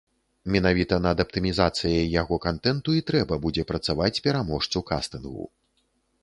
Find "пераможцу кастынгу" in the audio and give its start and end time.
4.29-5.45